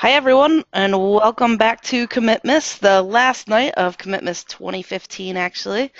[0.00, 5.90] Hi, everyone, and welcome back to Commitmas, the last night of Commitmas 2015, actually.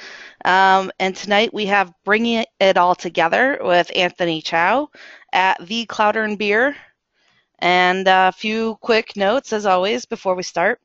[0.45, 4.89] Um, and tonight we have Bringing It All Together with Anthony Chow
[5.33, 6.77] at The Clouder and Beer.
[7.59, 10.81] And a few quick notes, as always, before we start.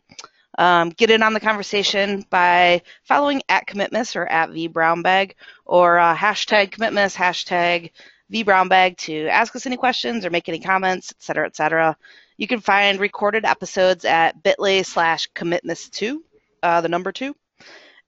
[0.57, 5.33] Um, get in on the conversation by following at Commitmas or at vBrownBag
[5.65, 7.91] or uh, hashtag Commitmas, hashtag
[8.33, 11.95] vBrownBag to ask us any questions or make any comments, etc., etc.
[12.43, 16.17] You can find recorded episodes at bit.ly slash commitmas2,
[16.61, 17.33] uh, the number two.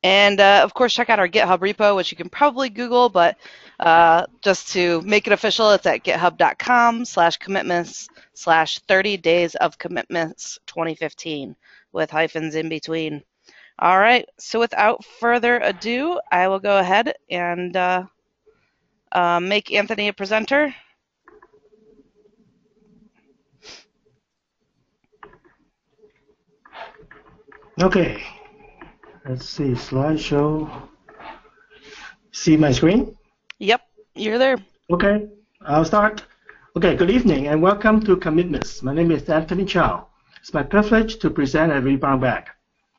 [0.04, 3.38] And uh, of course, check out our GitHub repo, which you can probably Google, but
[3.80, 9.78] uh, just to make it official, it's at github.com slash commitmas slash 30 days of
[9.78, 11.56] commitmas 2015
[11.94, 13.24] with hyphens in between.
[13.80, 18.04] All right, so without further ado, I will go ahead and uh,
[19.14, 20.76] uh, make Anthony a presenter.
[27.82, 28.24] Okay,
[29.28, 30.88] let's see, slideshow.
[32.32, 33.18] See my screen?
[33.60, 33.82] Yep,
[34.16, 34.58] you're there.
[34.90, 35.28] Okay,
[35.60, 36.24] I'll start.
[36.78, 38.82] Okay, good evening and welcome to Commitmas.
[38.82, 40.08] My name is Anthony Chow.
[40.40, 42.46] It's my privilege to present at vBrownBag.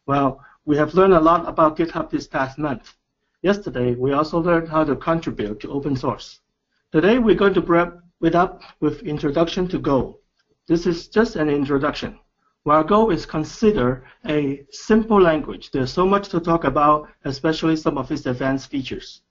[0.05, 2.97] Well, we have learned a lot about GitHub this past month.
[3.41, 6.41] Yesterday, we also learned how to contribute to open source.
[6.93, 10.19] Today, we're going to wrap it up with introduction to Go.
[10.69, 12.19] This is just an introduction.
[12.67, 17.97] While Go is considered a simple language, there's so much to talk about, especially some
[17.97, 19.23] of its advanced features.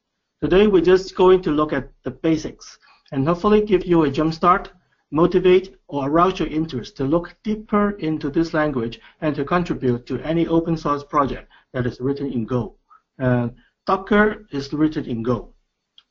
[0.41, 2.79] Today, we're just going to look at the basics
[3.11, 4.69] and hopefully give you a jumpstart,
[5.11, 10.21] motivate, or arouse your interest to look deeper into this language and to contribute to
[10.21, 12.77] any open source project that is written in Go.
[13.19, 13.49] Uh,
[13.85, 15.49] Docker is written in Go.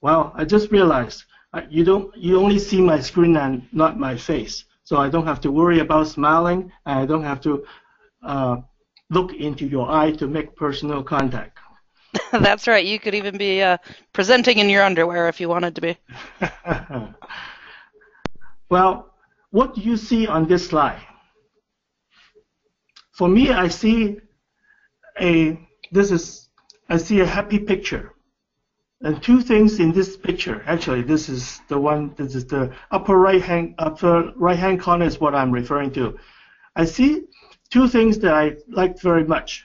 [0.03, 4.14] Well, I just realized uh, you don't you only see my screen and not my
[4.14, 4.66] face.
[4.85, 6.71] So I don't have to worry about smiling.
[6.87, 7.65] and I don't have to
[8.23, 8.57] uh,
[9.11, 11.59] look into your eye to make personal contact.
[12.33, 12.84] That's right.
[12.84, 13.78] You could even be uh,
[14.12, 15.97] presenting in your underwear if you wanted to be.
[18.71, 19.15] well,
[19.50, 21.00] what do you see on this slide?
[23.12, 24.19] For me, I see
[25.21, 25.59] a
[25.93, 26.49] this is
[26.89, 28.13] I see a happy picture.
[29.04, 30.62] And two things in this picture.
[30.66, 32.15] Actually, this is the one.
[32.16, 36.19] This is the upper right hand upper right hand corner is what I'm referring to.
[36.75, 37.25] I see
[37.69, 39.62] two things that I like very much.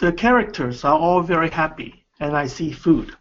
[0.00, 3.16] The characters are all very happy, and I see food.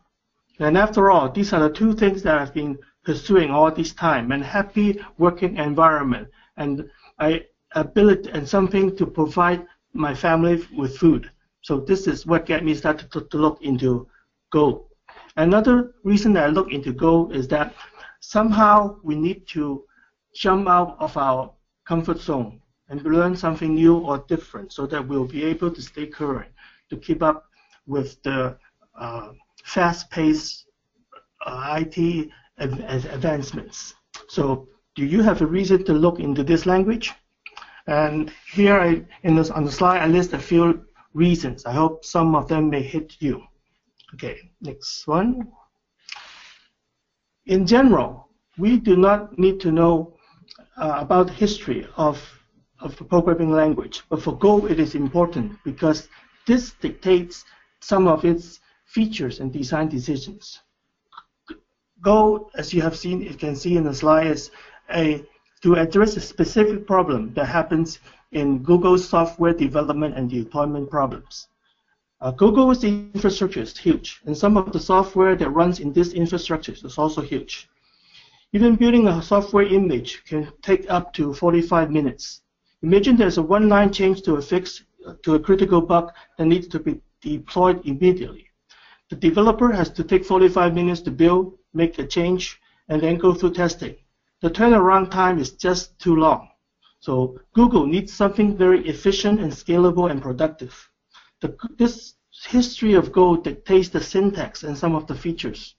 [0.59, 4.33] And after all, these are the two things that I've been pursuing all this time:
[4.33, 6.27] and happy working environment,
[6.57, 6.89] and
[7.19, 11.31] I ability and something to provide my family with food.
[11.61, 14.07] So this is what got me started to, to look into
[14.53, 14.85] Go.
[15.35, 17.73] Another reason I look into Go is that
[18.19, 19.83] somehow we need to
[20.35, 21.51] jump out of our
[21.87, 26.05] comfort zone and learn something new or different so that we'll be able to stay
[26.05, 26.51] current,
[26.91, 27.45] to keep up
[27.87, 28.55] with the
[28.99, 29.31] uh,
[29.63, 30.67] fast-paced
[31.47, 33.95] uh, IT advancements.
[34.27, 37.11] So do you have a reason to look into this language?
[37.87, 40.85] And here I, in this, on the slide, I list a few
[41.15, 41.65] reasons.
[41.65, 43.43] I hope some of them may hit you.
[44.13, 45.51] Okay, next one.
[47.45, 50.13] In general, we do not need to know
[50.77, 52.21] uh, about history of,
[52.79, 56.07] of the programming language, but for Go it is important because
[56.45, 57.43] this dictates
[57.81, 60.59] some of its features and design decisions.
[62.01, 64.51] Go, as you have seen, you can see in the slide, is
[64.93, 65.25] a
[65.61, 67.99] to address a specific problem that happens
[68.33, 71.47] in Google's software development and deployment problems.
[72.23, 76.71] Uh, Google's infrastructure is huge, and some of the software that runs in this infrastructure
[76.71, 77.67] is also huge.
[78.53, 82.43] Even building a software image can take up to 45 minutes.
[82.81, 84.85] Imagine there's a one-line change to a fix
[85.23, 88.45] to a critical bug that needs to be deployed immediately.
[89.09, 92.57] The developer has to take 45 minutes to build, make a change,
[92.87, 93.97] and then go through testing.
[94.39, 96.47] The turnaround time is just too long.
[97.01, 100.89] So Google needs something very efficient and scalable and productive.
[101.43, 102.15] The, this
[102.47, 105.75] history of Go dictates the syntax and some of the features.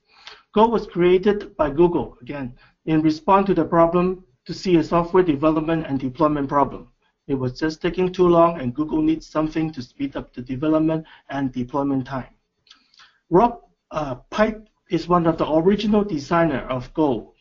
[0.53, 2.53] Go was created by Google, again,
[2.85, 6.89] in response to the problem to see a software development and deployment problem.
[7.27, 11.03] It was just taking too long, and Google needs something to speed up the development
[11.29, 12.35] and deployment time.
[13.31, 14.61] Rob uh, Pike
[14.91, 17.33] is one of the original designer of Go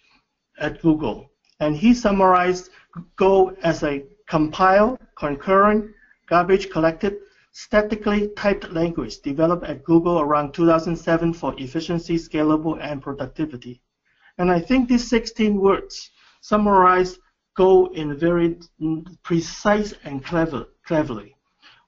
[0.59, 1.31] at Google,
[1.61, 2.71] and he summarized
[3.17, 5.91] Go as a compile, concurrent,
[6.27, 7.19] garbage collected,
[7.55, 13.81] statically typed language developed at Google around 2007 for efficiency, scalable, and productivity.
[14.37, 16.11] And I think these 16 words
[16.43, 17.19] summarize
[17.55, 18.59] Go in very
[19.23, 21.37] precise and clever, cleverly.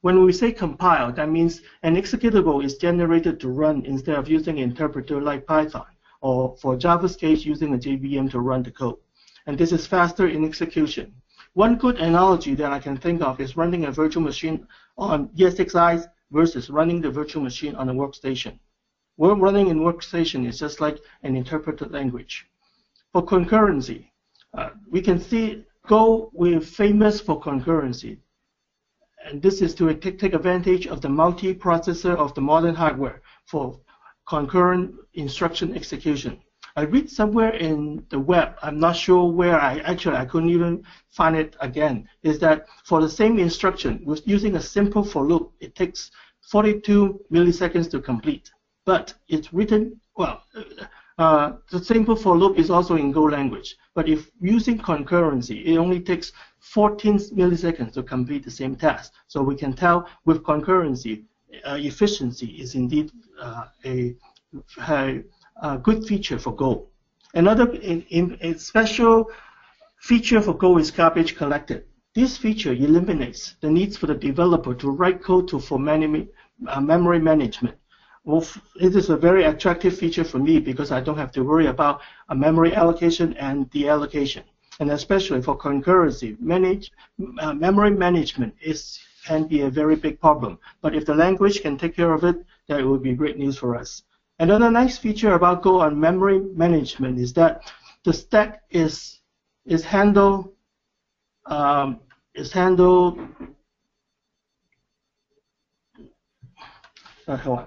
[0.02, 4.58] When we say compile, that means an executable is generated to run instead of using
[4.58, 5.86] an interpreter like Python,
[6.20, 8.98] or for Java's case, using a JVM to run the code.
[9.46, 11.12] And this is faster in execution.
[11.56, 14.68] One good analogy that I can think of is running a virtual machine
[14.98, 18.58] on ESXi versus running the virtual machine on a workstation.
[19.16, 22.46] We're running in workstation is just like an interpreted language.
[23.14, 24.10] For concurrency,
[24.52, 28.18] uh, we can see Go, we're famous for concurrency.
[29.24, 33.80] And this is to take advantage of the multiprocessor of the modern hardware for
[34.28, 36.38] concurrent instruction execution.
[36.78, 40.84] I read somewhere in the web, I'm not sure where, I actually I couldn't even
[41.08, 45.52] find it again, is that for the same instruction, with using a simple for loop,
[45.60, 46.10] it takes
[46.42, 48.50] 42 milliseconds to complete.
[48.84, 50.42] But it's written, well,
[51.18, 53.76] uh, the simple for loop is also in Go language.
[53.94, 59.14] But if using concurrency, it only takes 14 milliseconds to complete the same task.
[59.28, 61.24] So we can tell with concurrency,
[61.66, 64.14] uh, efficiency is indeed uh, a,
[64.88, 65.22] a,
[65.62, 66.88] a, good feature for Go.
[67.34, 69.30] Another in, in a special
[69.98, 71.84] feature for Go is garbage collected.
[72.14, 76.28] This feature eliminates the needs for the developer to write code to for many,
[76.66, 77.76] uh, memory management.
[78.24, 78.46] Well,
[78.80, 82.00] it is a very attractive feature for me because I don't have to worry about
[82.28, 84.42] a memory allocation and deallocation.
[84.80, 86.90] And especially for concurrency, manage,
[87.38, 90.58] uh, memory management is can be a very big problem.
[90.80, 92.36] But if the language can take care of it,
[92.68, 94.02] that would be great news for us.
[94.38, 97.72] Another nice feature about Go on memory management is that
[98.04, 99.20] the stack is
[99.64, 100.52] is handled
[101.46, 102.00] um,
[102.34, 103.18] is handled.
[107.26, 107.64] Uh,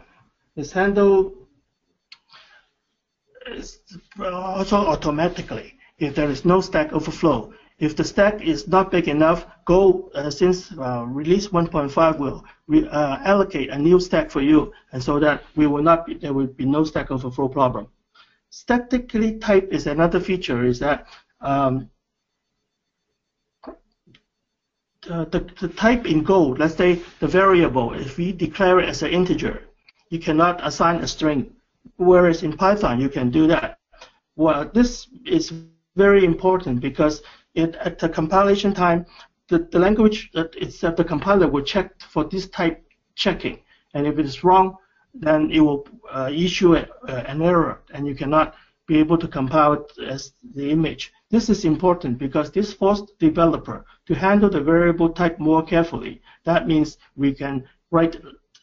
[0.56, 1.36] is handled
[4.22, 7.54] also automatically if there is no stack overflow.
[7.80, 12.88] If the stack is not big enough, Go, uh, since uh, release 1.5 will re,
[12.88, 16.34] uh, allocate a new stack for you, and so that we will not be, there
[16.34, 17.88] will be no stack overflow problem.
[18.50, 21.08] Statically type is another feature is that
[21.40, 21.90] um,
[25.04, 29.12] the, the type in Go, let's say the variable, if we declare it as an
[29.12, 29.64] integer,
[30.10, 31.52] you cannot assign a string,
[31.98, 33.80] whereas in Python you can do that.
[34.36, 35.54] Well, this is
[35.96, 37.22] very important because
[37.56, 39.06] it, at the compilation time,
[39.48, 42.84] the, the language that itself, the compiler will check for this type
[43.16, 43.60] checking,
[43.94, 44.76] and if it is wrong,
[45.14, 48.56] then it will uh, issue a, uh, an error, and you cannot
[48.86, 51.12] be able to compile it as the image.
[51.30, 56.22] This is important because this forced developer to handle the variable type more carefully.
[56.44, 58.20] That means we can write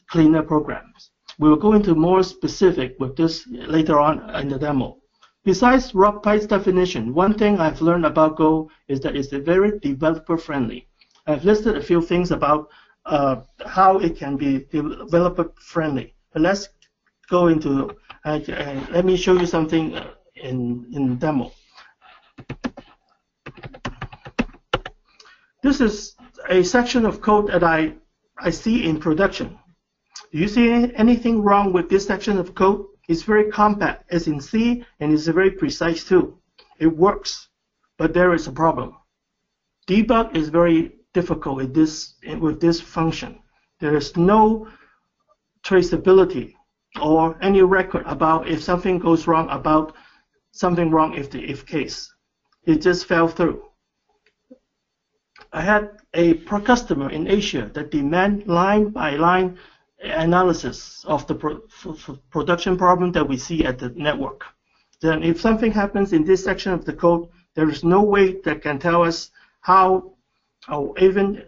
[0.08, 1.10] cleaner programs.
[1.38, 4.98] We will go into more specific with this later on in the demo.
[5.46, 10.88] Besides Rob Pike's definition, one thing I've learned about Go is that it's very developer-friendly.
[11.28, 12.68] I've listed a few things about
[13.04, 16.14] uh, how it can be developer-friendly.
[16.32, 16.68] But let's
[17.30, 21.52] go into, uh, uh, let me show you something uh, in, in demo.
[25.62, 26.16] This is
[26.48, 27.94] a section of code that I,
[28.36, 29.56] I see in production.
[30.32, 32.86] Do you see anything wrong with this section of code?
[33.08, 36.38] It's very compact, as in C, and it's very precise too.
[36.78, 37.48] It works,
[37.98, 38.96] but there is a problem.
[39.86, 43.40] Debug is very difficult with this, with this function.
[43.80, 44.68] There is no
[45.64, 46.54] traceability
[47.00, 49.94] or any record about if something goes wrong about
[50.52, 52.12] something wrong if the if case.
[52.64, 53.62] It just fell through.
[55.52, 59.58] I had a customer in Asia that demand line by line
[60.02, 61.60] analysis of the pro
[62.30, 64.44] production problem that we see at the network.
[65.00, 68.62] Then if something happens in this section of the code, there is no way that
[68.62, 70.12] can tell us how
[70.68, 71.42] or even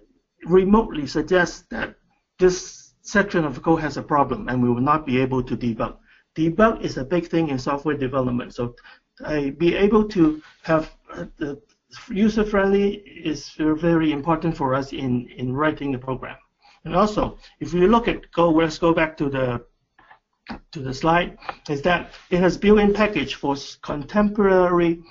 [0.45, 1.97] remotely suggest that
[2.39, 5.57] this section of the code has a problem and we will not be able to
[5.57, 5.97] debug.
[6.37, 8.55] Debug is a big thing in software development.
[8.55, 8.77] So
[9.25, 11.61] uh, be able to have uh, the
[12.11, 16.37] user-friendly is very important for us in, in writing the program.
[16.89, 19.63] And also, if we look at go, let's go back to the
[20.73, 21.37] to the slide,
[21.69, 25.03] is that it has built-in package for contemporary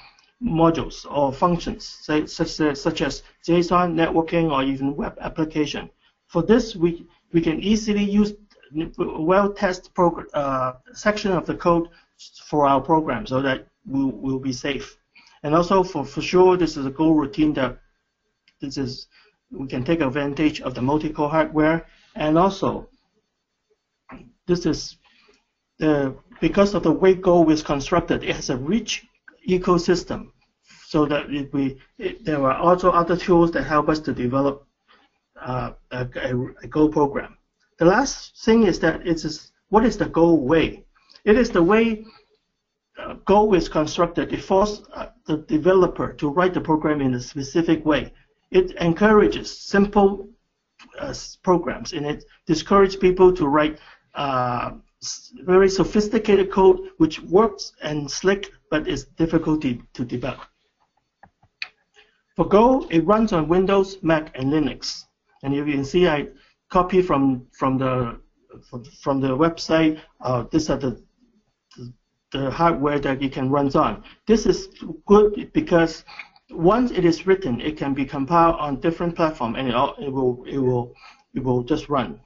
[0.41, 5.91] modules or functions, say, such, as, such as JSON, networking, or even web application.
[6.25, 8.33] For this, we, we can easily use
[8.97, 9.91] well-tested
[10.33, 11.89] uh, section of the code
[12.49, 14.97] for our program so that we'll, we'll be safe.
[15.43, 17.77] And also, for, for sure, this is a Go routine that
[18.59, 19.07] this is
[19.51, 21.85] we can take advantage of the multi-core hardware
[22.15, 22.89] and also
[24.47, 24.97] this is
[25.79, 29.05] the because of the way Go is constructed, it has a rich
[29.47, 30.31] ecosystem
[30.87, 34.65] so that it, we it, there are also other tools that help us to develop
[35.41, 37.37] uh, a, a, a, Go program.
[37.77, 40.85] The last thing is that it's what is the Go way?
[41.25, 42.05] It is the way
[42.97, 44.33] uh, Go is constructed.
[44.33, 48.13] It forces uh, the developer to write the program in a specific way.
[48.51, 50.29] It encourages simple
[50.99, 51.13] uh,
[51.43, 53.79] programs and it discourages people to write
[54.15, 54.71] uh,
[55.43, 60.39] very sophisticated code which works and slick but is difficult to, to debug.
[62.35, 65.05] For Go, it runs on Windows, Mac, and Linux.
[65.43, 66.27] And you can see I
[66.69, 68.19] copy from from the
[69.01, 69.99] from the website.
[70.21, 71.01] Uh, these are the,
[72.31, 74.03] the, hardware that it can run on.
[74.25, 74.69] This is
[75.05, 76.03] good because
[76.49, 80.43] once it is written, it can be compiled on different platform, and it, it will
[80.45, 80.93] it will
[81.33, 82.19] it will just run.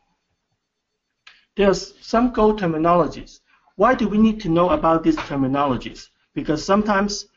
[1.55, 3.39] There's some Go terminologies.
[3.75, 6.09] Why do we need to know about these terminologies?
[6.33, 7.27] Because sometimes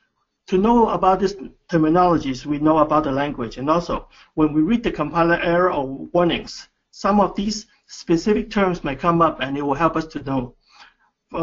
[0.46, 1.34] to know about these
[1.70, 3.56] terminologies, we know about the language.
[3.56, 8.84] And also, when we read the compiler error or warnings, some of these specific terms
[8.84, 10.54] may come up and it will help us to know.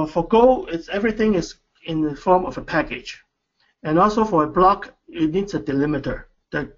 [0.07, 1.55] For Go, it's, everything is
[1.85, 3.21] in the form of a package.
[3.83, 6.77] And also for a block, it needs a delimiter that,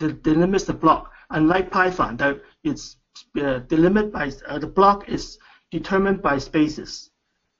[0.00, 1.12] that delimits the block.
[1.30, 2.96] Unlike Python, that it's
[3.40, 5.38] uh, by, uh, the block is
[5.70, 7.10] determined by spaces.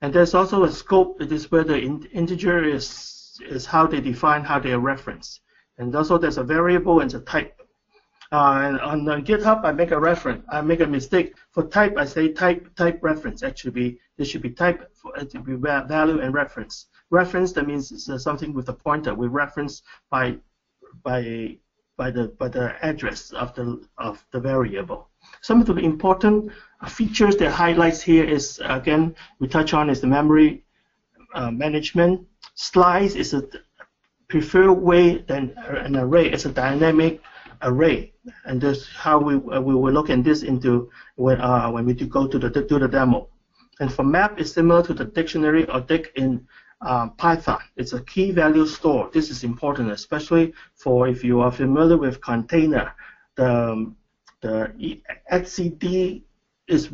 [0.02, 4.00] And there's also a scope, it is where the in, integer is is how they
[4.00, 5.40] define how they are referenced.
[5.78, 7.58] And also there's a variable and a type.
[8.30, 10.44] Uh, and on GitHub, I make a reference.
[10.50, 11.34] I make a mistake.
[11.50, 13.42] For type, I say type type reference.
[13.42, 16.86] Actually, this should be type for it to be value and reference.
[17.12, 19.14] Reference that means uh, something with a pointer.
[19.14, 20.38] We reference by
[21.04, 21.58] by
[21.96, 25.08] by the by the address of the of the variable.
[25.42, 26.50] Some of the important
[26.88, 30.64] features that highlights here is again we touch on is the memory
[31.34, 33.42] uh, management Slice is a
[34.28, 36.30] preferred way than an array.
[36.30, 37.20] It's a dynamic
[37.62, 38.12] array,
[38.44, 41.94] and that's how we uh, we will look at this into when uh, when we
[41.94, 43.28] do go to the do the demo.
[43.80, 46.46] And for map, it's similar to the dictionary or dic in
[46.82, 47.60] uh, Python.
[47.76, 49.10] It's a key value store.
[49.12, 52.94] This is important, especially for if you are familiar with container.
[53.36, 53.92] The
[54.40, 55.00] the
[55.32, 56.22] etcd
[56.66, 56.90] is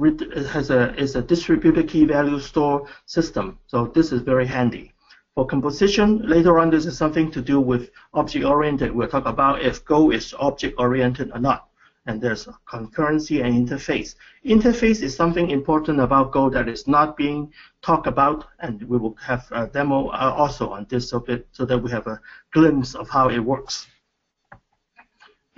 [0.51, 3.59] has a is a distributed key value store system.
[3.67, 4.93] So this is very handy.
[5.35, 8.91] For composition, later on, this is something to do with object-oriented.
[8.91, 11.68] We'll talk about if Go is object-oriented or not.
[12.09, 14.15] And there's concurrency and interface.
[14.45, 19.15] Interface is something important about Go that is not being talked about, and we will
[19.21, 22.19] have a demo uh, also on this so, bit, so that we have a
[22.55, 23.87] glimpse of how it works.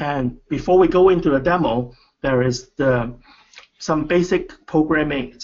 [0.00, 3.14] And before we go into the demo, there is the
[3.78, 5.34] some basic programming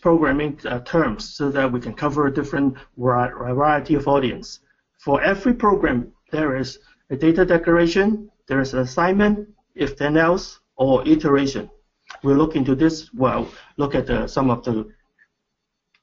[0.00, 4.60] programming uh, terms so that we can cover a different variety of audience.
[4.98, 6.78] For every program, there is
[7.10, 11.70] a data declaration, there is an assignment, if then else, or iteration.
[12.22, 13.12] We'll look into this.
[13.14, 14.88] Well, look at some of the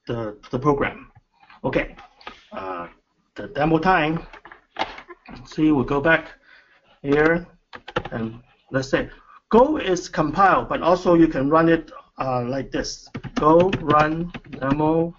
[0.06, 1.12] the, the program.
[1.62, 1.94] Okay,
[2.52, 2.88] uh,
[3.34, 4.26] the demo time.
[5.44, 6.30] See, we'll go back
[7.02, 7.46] here
[8.10, 8.40] and
[8.72, 9.08] let's say
[9.50, 13.08] Go is compiled, but also you can run it uh, like this.
[13.34, 15.14] Go run demo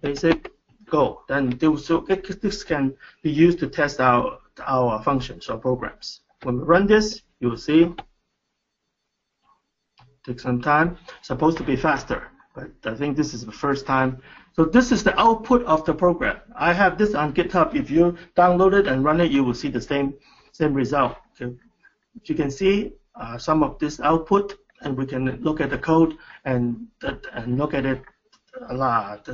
[0.00, 0.52] basic
[0.88, 1.22] Go.
[1.28, 6.20] Then so this can be used to test our our functions or programs.
[6.44, 7.94] When we run this, you will see
[10.28, 10.98] take some time.
[11.22, 14.20] Supposed to be faster, but I think this is the first time.
[14.54, 16.38] So this is the output of the program.
[16.54, 17.74] I have this on GitHub.
[17.74, 20.14] If you download it and run it, you will see the same
[20.52, 21.16] same result.
[21.40, 21.54] Okay.
[22.24, 26.16] You can see uh, some of this output, and we can look at the code
[26.44, 26.86] and
[27.32, 28.02] and look at it
[28.68, 29.28] a lot.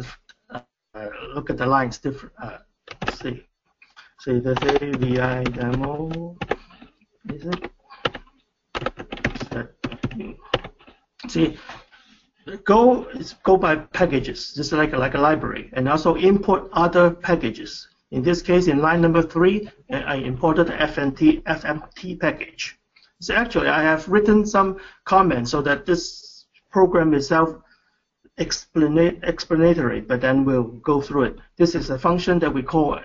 [0.51, 2.33] Uh, look at the lines different.
[2.41, 2.59] Uh,
[3.15, 3.43] see,
[4.21, 4.55] see the
[5.01, 6.37] VI demo.
[7.33, 7.71] Is it?
[11.29, 11.57] See,
[12.65, 17.89] Go is go by packages, just like like a library, and also import other packages.
[18.11, 22.79] In this case, in line number three, I imported the FNT FMT package.
[23.21, 27.49] So actually, I have written some comments so that this program is self
[28.37, 31.39] explanatory, but then we'll go through it.
[31.57, 33.01] This is a function that we call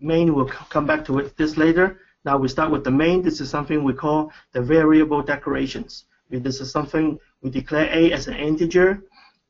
[0.00, 0.34] main.
[0.34, 2.00] We'll come back to it this later.
[2.24, 3.22] Now we start with the main.
[3.22, 6.06] This is something we call the variable declarations.
[6.30, 9.02] This is something we declare a as an integer.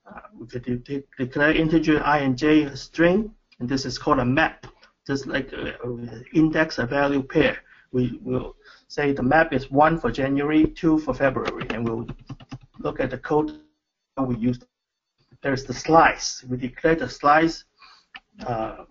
[0.06, 3.98] Uh, we could de de declare integer i and j as string, and this is
[3.98, 4.66] called a map,
[5.06, 5.72] just like uh,
[6.32, 7.58] index a value pair.
[7.92, 8.56] We will
[8.88, 12.06] say the map is 1 for January, 2 for February, and we'll
[12.78, 13.60] look at the code
[14.18, 14.58] we use.
[15.42, 16.44] There's the slice.
[16.44, 17.64] We declare the slice,
[18.46, 18.84] uh,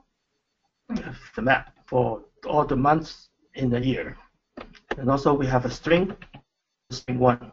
[1.35, 4.17] the map for all the months in the year.
[4.97, 6.15] And also we have a string,
[6.91, 7.51] string one.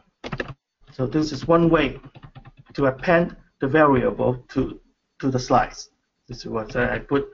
[0.97, 1.99] So this is one way
[2.73, 4.81] to append the variable to
[5.19, 5.89] to the slice.
[6.27, 7.29] This is what I put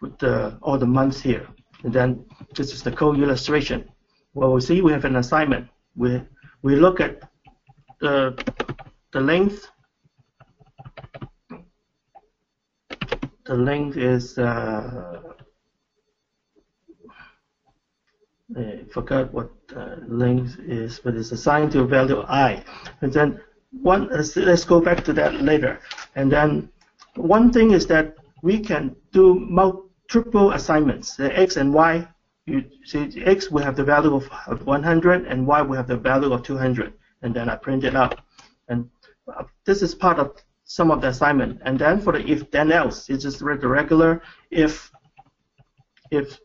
[0.00, 1.46] put the, all the months here.
[1.84, 2.24] And then
[2.56, 3.88] this is the code illustration.
[4.34, 5.68] Well, we see we have an assignment.
[5.94, 6.22] We
[6.62, 7.22] we look at
[8.00, 8.36] the
[9.12, 9.70] the length.
[13.46, 15.20] The length is uh,
[18.56, 22.62] I forgot what uh, length is, but it's assigned to a value i.
[23.00, 25.80] And then one, let's, let's go back to that later.
[26.14, 26.68] And then
[27.16, 31.16] one thing is that we can do multiple assignments.
[31.16, 32.06] The x and y,
[32.46, 36.32] you see x will have the value of 100 and y will have the value
[36.32, 36.92] of 200.
[37.22, 38.20] And then I print it out.
[38.68, 38.90] And
[39.34, 41.62] uh, this is part of some of the assignment.
[41.64, 44.20] And then for the if then else, it's just the regular
[44.50, 44.90] if
[46.10, 46.38] if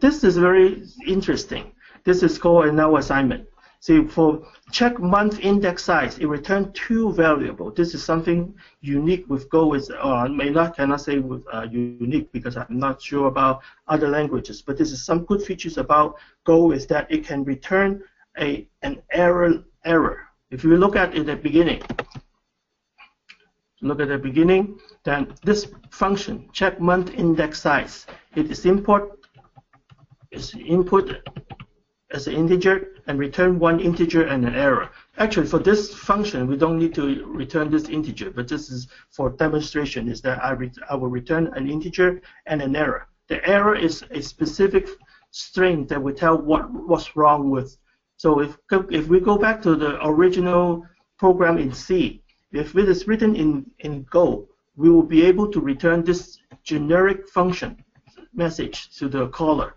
[0.00, 1.72] this is very interesting.
[2.04, 3.46] This is called a null assignment.
[3.80, 7.72] See, for check month index size, it returns two variable.
[7.72, 9.74] This is something unique with Go.
[9.74, 14.08] Is uh, may not cannot say with uh, unique because I'm not sure about other
[14.08, 14.62] languages.
[14.62, 18.04] But this is some good features about Go is that it can return
[18.38, 20.28] a an error error.
[20.52, 21.82] If you look at it at the beginning,
[23.80, 29.21] look at the beginning, then this function check month index size, it is import
[30.32, 31.28] is input
[32.10, 34.90] as an integer and return one integer and an error.
[35.18, 39.30] Actually, for this function, we don't need to return this integer, but this is for
[39.30, 40.56] demonstration, is that I,
[40.90, 43.08] I will return an integer and an error.
[43.28, 44.88] The error is a specific
[45.30, 47.76] string that will tell what what's wrong with.
[48.16, 48.56] So if,
[48.90, 50.86] if we go back to the original
[51.18, 52.22] program in C,
[52.52, 57.28] if it is written in, in Go, we will be able to return this generic
[57.28, 57.82] function
[58.34, 59.74] message to the caller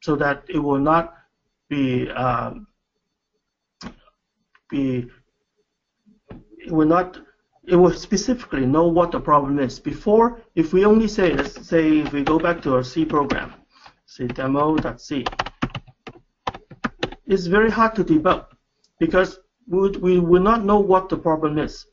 [0.00, 1.14] so that it will not
[1.68, 2.66] be um,
[4.70, 5.08] be
[6.58, 7.18] it will not
[7.66, 9.78] it will specifically know what the problem is.
[9.78, 13.54] Before, if we only say, let's say if we go back to our C program,
[14.06, 15.24] say demo.c,
[17.26, 18.46] it's very hard to debug
[18.98, 21.86] because we, we will not know what the problem is.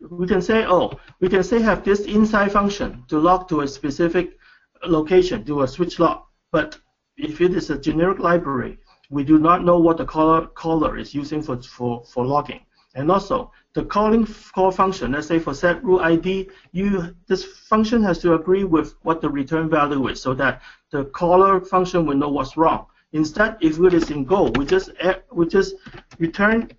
[0.00, 3.68] We can say, oh, we can say have this inside function to log to a
[3.68, 4.36] specific
[4.84, 6.78] location, do a switch log, but
[7.16, 8.78] if it is a generic library,
[9.10, 12.60] we do not know what the caller, caller is using for, for, for logging.
[12.94, 18.02] And also, the calling call function, let's say for set rule ID, you this function
[18.02, 22.16] has to agree with what the return value is, so that the caller function will
[22.16, 22.86] know what's wrong.
[23.12, 24.90] Instead, if it is in Go, we just
[25.30, 25.74] we just
[26.18, 26.70] return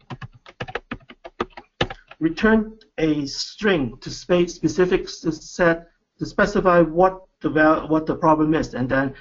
[2.20, 8.90] return a string to specific set to specify what the what the problem is, and
[8.90, 9.14] then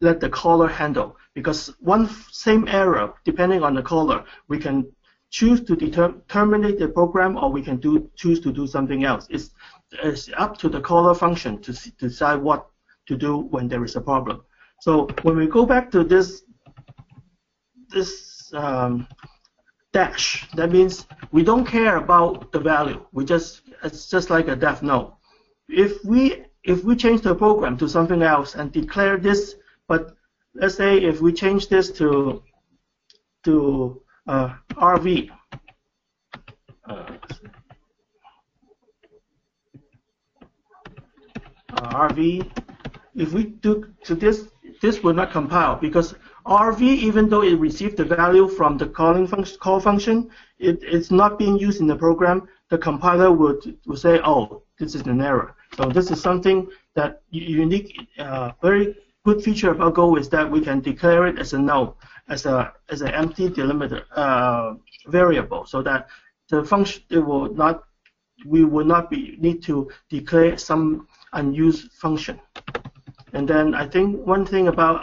[0.00, 4.90] let the caller handle because one same error, depending on the caller, we can
[5.30, 5.76] choose to
[6.28, 9.26] terminate the program or we can do choose to do something else.
[9.30, 9.50] It's,
[10.02, 12.68] it's up to the caller function to, to decide what
[13.06, 14.42] to do when there is a problem.
[14.80, 16.42] So when we go back to this
[17.90, 19.08] this um,
[19.92, 23.04] dash, that means we don't care about the value.
[23.12, 25.16] We just it's just like a def no.
[25.68, 29.56] If we if we change the program to something else and declare this
[29.88, 30.14] but
[30.54, 32.42] let's say if we change this to
[33.44, 35.30] to uh, RV,
[36.84, 37.06] uh,
[41.70, 42.50] RV,
[43.14, 44.48] if we do to this,
[44.82, 46.14] this will not compile because
[46.46, 51.10] RV, even though it received the value from the calling function, call function, it, it's
[51.10, 52.48] not being used in the program.
[52.70, 55.54] The compiler would, would say, oh, this is an error.
[55.76, 58.96] So this is something that unique, uh, very
[59.28, 61.98] good feature about Go is that we can declare it as a null,
[62.34, 64.74] as a as an empty delimiter uh,
[65.18, 66.08] variable, so that
[66.50, 67.74] the function it will not
[68.46, 71.06] we will not be need to declare some
[71.40, 72.40] unused function.
[73.34, 74.98] And then I think one thing about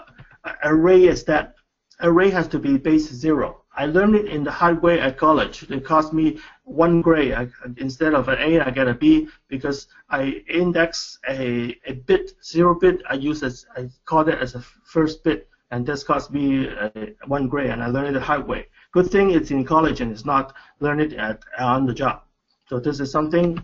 [0.64, 1.54] array is that
[2.02, 3.48] array has to be base zero.
[3.82, 5.56] I learned it in the hard way at college.
[5.70, 7.34] It cost me one grade.
[7.34, 7.48] I,
[7.78, 12.76] instead of an A, I get a B because I index a, a bit, zero
[12.76, 13.02] bit.
[13.10, 16.90] I use as I call it as a first bit, and this cost me uh,
[17.28, 18.68] one grade, and I learned it the hard way.
[18.92, 22.24] Good thing it's in college and it's not learned it at on the job.
[22.68, 23.64] So this is something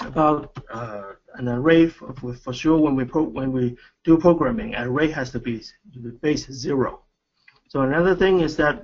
[0.00, 4.88] about uh, an array for, for, sure when we pro, when we do programming, an
[4.88, 5.62] array has to be
[6.20, 7.02] base zero.
[7.68, 8.82] So another thing is that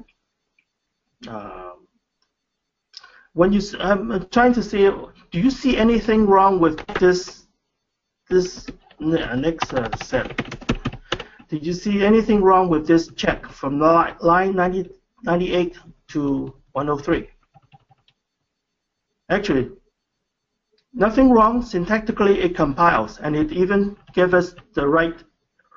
[1.26, 1.77] um,
[3.38, 4.90] when you, I'm trying to see,
[5.30, 7.46] do you see anything wrong with this
[8.28, 8.66] this
[8.98, 10.26] next uh, set?
[11.48, 14.90] did you see anything wrong with this check from line 90,
[15.22, 17.28] 98 to 103?
[19.30, 19.70] Actually,
[20.92, 21.62] nothing wrong.
[21.62, 25.14] Syntactically, it compiles, and it even gave us the right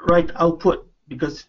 [0.10, 1.46] right output because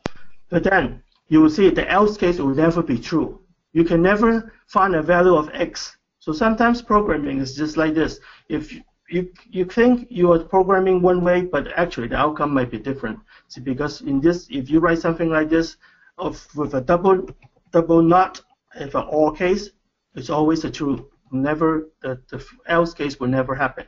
[0.51, 3.41] but then you will see the else case will never be true.
[3.73, 5.97] You can never find a value of x.
[6.23, 8.21] So sometimes programming is just like this.
[8.49, 8.73] If
[9.11, 13.19] you, you think you are programming one way, but actually the outcome might be different.
[13.49, 15.79] See, because in this, if you write something like this,
[16.19, 17.27] of with a double
[17.73, 18.41] double not,
[18.77, 19.71] if an or case,
[20.15, 21.11] it's always a true.
[21.33, 23.87] Never the, the else case will never happen.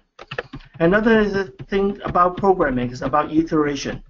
[0.80, 4.02] Another thing about programming is about iteration.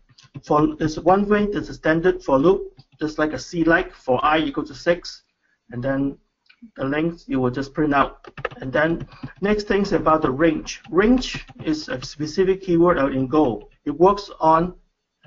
[0.47, 4.39] For there's one way a standard for loop, just like a C like for i
[4.39, 5.25] equal to six,
[5.71, 6.17] and then
[6.77, 8.31] the length you will just print out.
[8.61, 9.07] And then
[9.41, 10.83] next thing is about the range.
[10.91, 13.69] Range is a specific keyword out in Go.
[13.85, 14.75] It works on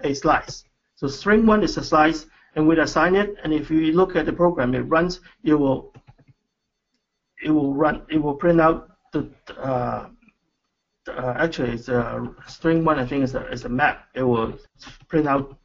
[0.04, 0.63] a slice.
[0.95, 3.36] So string one is a slice, and we assign it.
[3.43, 5.19] And if you look at the program, it runs.
[5.43, 5.93] It will
[7.43, 8.04] it will run.
[8.10, 10.10] It will print out the uh,
[11.08, 13.00] uh, actually it's a string one.
[13.00, 14.08] I think is a is a map.
[14.15, 14.58] It will
[15.08, 15.58] print out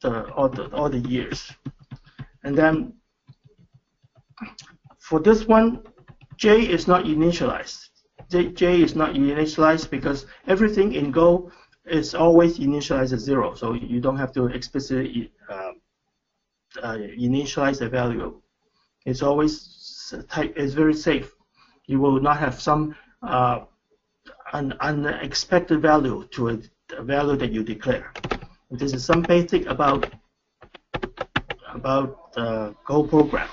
[0.00, 1.52] the all the all the years,
[2.44, 2.94] and then
[5.10, 5.82] for this one,
[6.36, 7.88] J is not initialized.
[8.30, 11.50] J, J is not initialized because everything in Go
[11.84, 15.72] is always initialized at zero, so you don't have to explicitly uh,
[16.80, 18.40] uh, initialize the value.
[19.04, 20.52] It's always type.
[20.56, 21.34] It's very safe.
[21.86, 22.94] You will not have some
[23.24, 23.64] uh,
[24.52, 26.58] an unexpected value to a,
[26.96, 28.12] a value that you declare.
[28.70, 30.06] This is some basic about
[31.74, 33.48] about the Go program.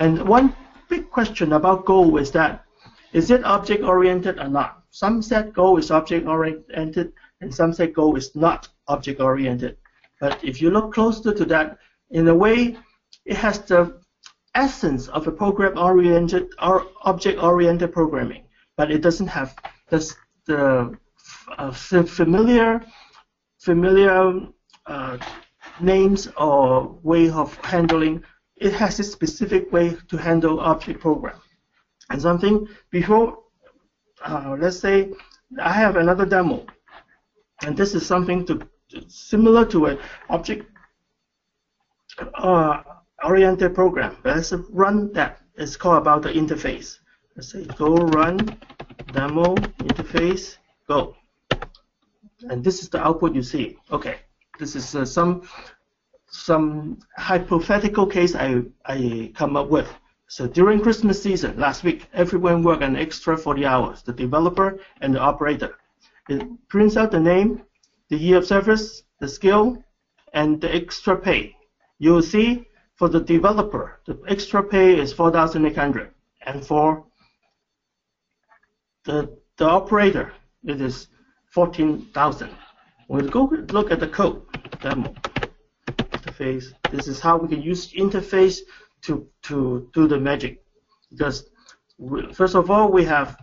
[0.00, 0.54] And one
[0.88, 2.64] big question about Go is that
[3.12, 4.82] is it object oriented or not?
[4.90, 9.76] Some said Go is object oriented and some say Go is not object oriented.
[10.20, 11.78] But if you look closer to that,
[12.10, 12.76] in a way,
[13.24, 14.00] it has the
[14.54, 18.44] essence of a program oriented or object oriented programming,
[18.76, 19.54] but it doesn't have
[19.88, 20.14] the,
[20.46, 20.98] the
[21.56, 22.82] uh, familiar
[23.58, 24.46] familiar
[24.86, 25.18] uh,
[25.80, 28.22] names or way of handling
[28.60, 31.40] it has a specific way to handle object program.
[32.10, 33.38] And something before,
[34.24, 35.12] uh, let's say
[35.60, 36.66] I have another demo,
[37.62, 38.68] and this is something to
[39.08, 39.98] similar to an
[40.30, 40.70] object
[42.34, 42.82] uh,
[43.22, 44.16] oriented program.
[44.24, 45.40] Let's run that.
[45.56, 46.98] It's called about the interface.
[47.36, 48.58] Let's say go run
[49.12, 51.16] demo interface go.
[52.48, 53.76] And this is the output you see.
[53.90, 54.16] Okay,
[54.58, 55.42] this is uh, some
[56.30, 59.88] some hypothetical case I, I come up with.
[60.28, 65.14] So during Christmas season, last week, everyone worked an extra 40 hours, the developer and
[65.14, 65.78] the operator.
[66.28, 67.62] It prints out the name,
[68.10, 69.82] the year of service, the skill,
[70.34, 71.56] and the extra pay.
[71.98, 76.10] You'll see for the developer, the extra pay is 4,800.
[76.44, 77.04] And for
[79.04, 80.32] the, the operator,
[80.64, 81.08] it is
[81.52, 82.50] 14,000.
[83.08, 84.42] We'll go look at the code
[84.82, 85.14] demo
[86.38, 86.74] interface.
[86.90, 88.58] This is how we can use interface
[89.02, 90.62] to, to do the magic.
[91.10, 91.48] Because
[91.98, 93.36] we, first of all, we have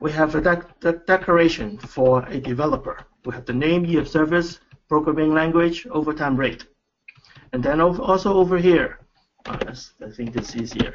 [0.00, 2.98] we have a dec declaration for a developer.
[3.24, 6.66] We have the name, year of service, programming language, overtime rate.
[7.52, 8.98] And then also over here,
[9.46, 10.92] uh, I think this is easier.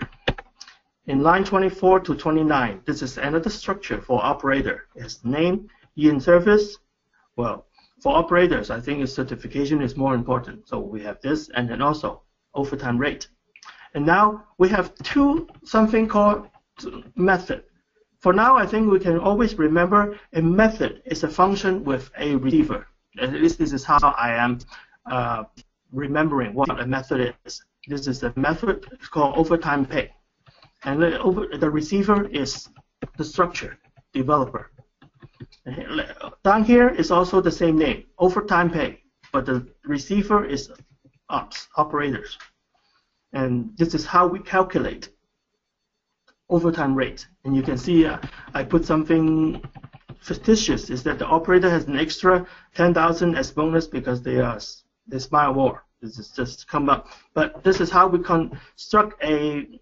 [1.07, 4.85] In line 24 to 29, this is another structure for operator.
[4.93, 6.77] It's name, year in service.
[7.35, 7.65] Well,
[8.01, 10.67] for operators, I think certification is more important.
[10.67, 13.27] So we have this and then also overtime rate.
[13.93, 16.47] And now we have two something called
[17.15, 17.63] method.
[18.19, 22.35] For now, I think we can always remember a method is a function with a
[22.35, 22.87] receiver.
[23.19, 24.59] At least this is how I am
[25.09, 25.43] uh,
[25.91, 27.63] remembering what a method is.
[27.87, 30.11] This is a method called overtime pay.
[30.83, 32.69] And the, over, the receiver is
[33.17, 33.77] the structure,
[34.13, 34.71] developer.
[36.43, 40.71] Down here is also the same name, overtime pay, but the receiver is
[41.29, 42.37] ops, operators.
[43.33, 45.09] And this is how we calculate
[46.49, 47.27] overtime rate.
[47.43, 48.17] And you can see uh,
[48.53, 49.61] I put something
[50.19, 52.45] fictitious, is that the operator has an extra
[52.75, 54.59] 10,000 as bonus because they are
[55.07, 55.83] they smile more.
[56.01, 57.07] This is just come up.
[57.33, 59.79] But this is how we construct a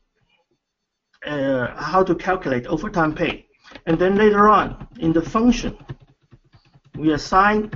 [1.25, 3.46] uh, how to calculate overtime pay.
[3.85, 5.77] And then later on, in the function,
[6.97, 7.71] we assign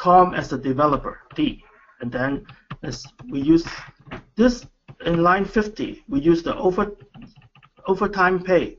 [0.00, 1.62] Tom as the developer, D.
[2.00, 2.46] And then
[2.82, 3.66] as we use
[4.36, 4.66] this
[5.04, 6.96] in line 50, we use the over
[7.86, 8.78] overtime pay.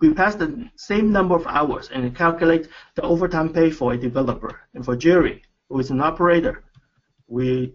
[0.00, 4.60] we pass the same number of hours and calculate the overtime pay for a developer.
[4.74, 6.64] And for Jerry, who is an operator,
[7.28, 7.74] we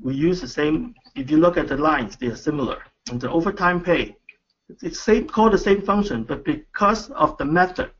[0.00, 0.94] we use the same.
[1.16, 2.78] If you look at the lines, they are similar.
[3.10, 4.16] And the overtime pay,
[4.82, 7.90] it's same called the same function, but because of the method,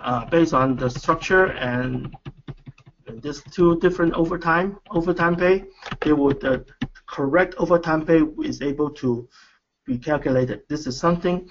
[0.00, 2.14] uh, based on the structure and
[3.22, 5.64] these two different overtime overtime pay,
[6.00, 6.58] they would uh,
[7.06, 9.28] correct overtime pay is able to
[9.86, 10.62] be calculated.
[10.68, 11.48] This is something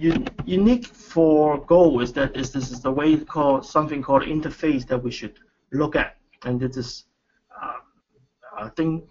[0.00, 4.86] un unique for Go is that is this is the way called something called interface
[4.88, 5.38] that we should
[5.72, 7.04] look at, and this is
[7.62, 7.80] uh,
[8.58, 9.04] I think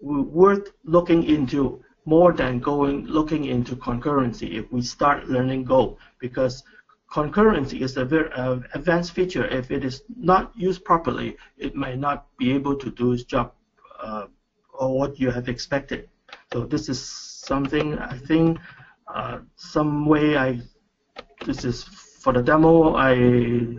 [0.00, 6.62] worth looking into more than going looking into concurrency if we start learning Go because
[7.10, 9.46] concurrency is a very uh, advanced feature.
[9.46, 13.52] If it is not used properly, it may not be able to do its job
[14.00, 14.26] uh,
[14.72, 16.08] or what you have expected.
[16.52, 18.58] So this is something I think
[19.06, 20.60] uh, some way I
[21.46, 23.76] this is for the demo I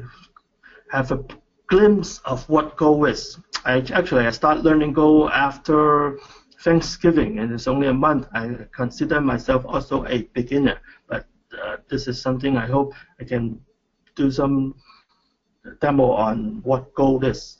[0.91, 1.23] have a
[1.67, 3.38] glimpse of what Go is.
[3.65, 6.19] I actually I start learning Go after
[6.65, 8.28] Thanksgiving and it's only a month.
[8.34, 11.28] I consider myself also a beginner, but
[11.63, 13.62] uh, this is something I hope I can
[14.15, 14.73] do some
[15.80, 17.60] demo on what Go is.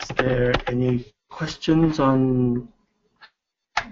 [0.00, 2.68] Is there any questions on?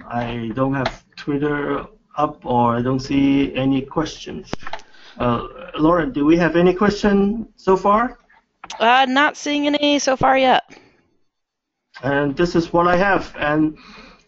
[0.06, 1.86] I don't have Twitter
[2.18, 4.50] up or I don't see any questions.
[5.18, 5.46] Uh,
[5.78, 8.18] Lauren, do we have any question so far?
[8.78, 10.62] Uh, not seeing any so far yet.
[12.02, 13.34] And this is what I have.
[13.38, 13.78] And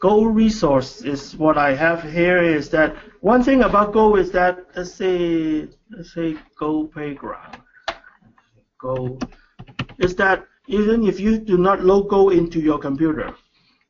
[0.04, 4.58] Go resource is what I have here is that one thing about Go is that
[4.76, 7.56] let's say let's say Go playground.
[8.78, 9.18] Go
[9.96, 13.34] is that even if you do not load Go into your computer,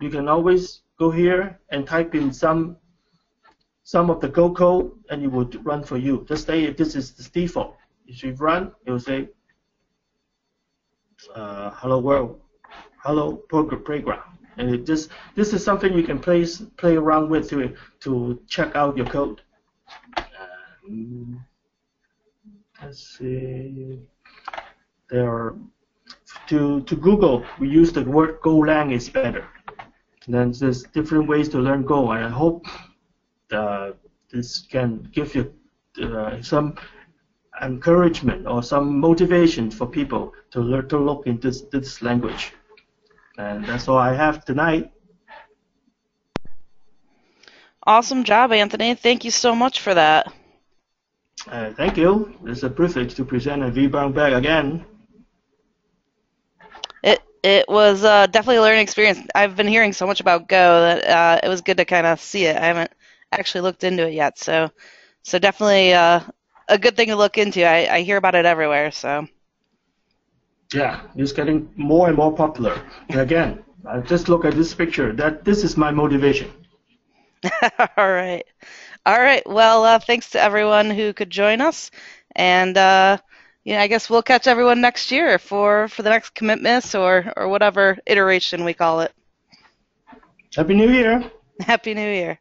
[0.01, 2.77] you can always go here and type in some
[3.83, 6.25] some of the Go code and it will run for you.
[6.29, 7.77] Just say if this is the default.
[8.07, 9.31] If you run, it will say
[11.35, 12.41] uh, hello world,
[13.03, 14.35] hello playground.
[14.57, 18.75] And it just this is something you can play play around with to to check
[18.77, 19.41] out your code.
[20.87, 21.45] Um,
[22.83, 24.01] let's see.
[25.11, 25.57] There are
[26.49, 29.47] to to Google we use the word Golang is better.
[30.27, 32.13] And then there's different ways to learn Go.
[32.13, 32.67] And I hope
[33.53, 33.93] uh,
[34.33, 35.53] this can give you
[36.03, 36.77] uh, some
[37.63, 42.53] encouragement or some motivation for people to learn to look into this, this language.
[43.37, 44.91] And that's all I have tonight.
[47.87, 48.95] Awesome job, Anthony.
[48.95, 50.33] Thank you so much for that.
[51.47, 52.35] Uh, thank you.
[52.47, 54.87] It's a privilege to present a vBrownBag again.
[57.03, 59.19] It it was uh, definitely a learning experience.
[59.35, 62.21] I've been hearing so much about Go that uh, it was good to kind of
[62.21, 62.57] see it.
[62.57, 62.93] I haven't
[63.33, 64.71] actually looked into it yet, so
[65.23, 66.21] so definitely uh,
[66.69, 67.65] a good thing to look into.
[67.65, 69.27] I, I hear about it everywhere, so.
[70.73, 72.81] Yeah, it's getting more and more popular.
[73.09, 75.13] And again, I just look at this picture.
[75.13, 76.51] That this is my motivation.
[77.97, 78.45] All right.
[79.07, 79.43] All right.
[79.49, 81.91] Well, uh, thanks to everyone who could join us,
[82.35, 83.19] and uh,
[83.65, 87.49] yeah, I guess we'll catch everyone next year for for the next Commitmas or or
[87.49, 89.13] whatever iteration we call it.
[90.57, 91.31] Happy New Year.
[91.61, 92.39] Happy New Year.